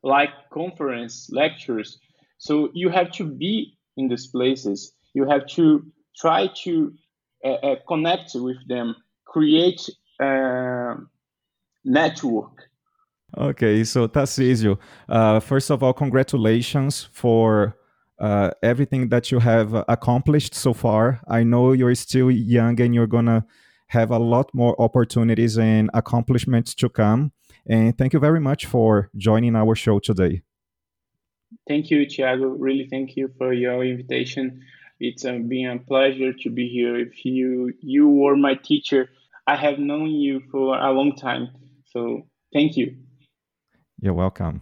like 0.03 0.29
conference 0.51 1.29
lectures. 1.31 1.99
So 2.37 2.69
you 2.73 2.89
have 2.89 3.11
to 3.13 3.25
be 3.25 3.77
in 3.97 4.09
these 4.09 4.27
places. 4.27 4.93
You 5.13 5.27
have 5.27 5.47
to 5.47 5.85
try 6.15 6.49
to 6.63 6.93
uh, 7.43 7.47
uh, 7.49 7.75
connect 7.87 8.31
with 8.35 8.57
them, 8.67 8.95
create 9.25 9.89
a 10.19 10.95
network. 11.85 12.69
Okay, 13.35 13.83
so 13.83 14.07
Tarcísio, 14.07 14.77
uh, 15.09 15.39
first 15.39 15.71
of 15.71 15.81
all, 15.81 15.93
congratulations 15.93 17.07
for 17.11 17.75
uh, 18.23 18.51
everything 18.63 19.09
that 19.09 19.31
you 19.31 19.39
have 19.39 19.83
accomplished 19.89 20.55
so 20.55 20.73
far. 20.73 21.19
I 21.27 21.43
know 21.43 21.73
you're 21.73 21.93
still 21.95 22.31
young 22.31 22.79
and 22.79 22.95
you're 22.95 23.13
gonna 23.17 23.45
have 23.87 24.11
a 24.11 24.17
lot 24.17 24.49
more 24.53 24.81
opportunities 24.81 25.57
and 25.57 25.89
accomplishments 25.93 26.73
to 26.75 26.87
come. 26.87 27.33
And 27.67 27.97
thank 27.97 28.13
you 28.13 28.19
very 28.19 28.39
much 28.39 28.65
for 28.65 29.09
joining 29.17 29.57
our 29.57 29.75
show 29.75 29.99
today. 29.99 30.41
Thank 31.67 31.91
you, 31.91 32.05
Thiago. 32.05 32.55
Really, 32.57 32.87
thank 32.89 33.17
you 33.17 33.29
for 33.37 33.51
your 33.51 33.83
invitation. 33.83 34.61
It's 35.01 35.25
uh, 35.25 35.39
been 35.45 35.69
a 35.69 35.79
pleasure 35.79 36.31
to 36.31 36.49
be 36.49 36.69
here. 36.69 36.95
If 36.95 37.25
you 37.25 37.73
you 37.81 38.07
were 38.07 38.37
my 38.37 38.55
teacher, 38.55 39.09
I 39.45 39.57
have 39.57 39.79
known 39.79 40.11
you 40.11 40.41
for 40.49 40.77
a 40.77 40.91
long 40.93 41.17
time. 41.17 41.49
So 41.87 42.25
thank 42.53 42.77
you. 42.77 42.95
You're 43.99 44.13
welcome. 44.13 44.61